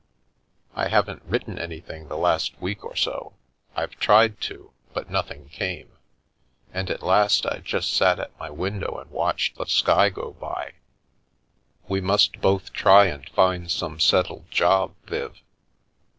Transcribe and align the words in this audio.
"I 0.75 0.87
haven't 0.87 1.21
written 1.25 1.59
anything 1.59 2.07
the 2.07 2.17
last 2.17 2.59
week 2.59 2.83
or 2.83 2.95
so. 2.95 3.33
I've 3.75 3.99
tried 3.99 4.41
to, 4.41 4.71
but 4.93 5.11
nothing 5.11 5.49
came, 5.49 5.91
and 6.73 6.89
at 6.89 7.03
last 7.03 7.45
I 7.45 7.59
just 7.59 7.93
sat 7.93 8.17
at 8.19 8.35
my 8.39 8.49
window 8.49 8.97
and 8.97 9.11
watched 9.11 9.57
the 9.57 9.65
sky 9.67 10.09
go 10.09 10.31
by. 10.33 10.73
We 11.87 12.01
must 12.01 12.41
both 12.41 12.73
try 12.73 13.05
and 13.05 13.29
find 13.29 13.69
some 13.69 13.99
settled 13.99 14.49
job, 14.49 14.95
Viv." 15.05 15.39